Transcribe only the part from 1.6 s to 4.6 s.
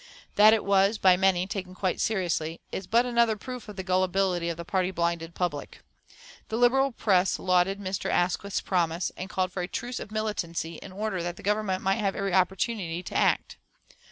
quite seriously is but another proof of the gullibility of